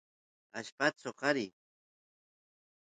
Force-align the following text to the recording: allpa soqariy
allpa 0.57 0.87
soqariy 1.01 1.49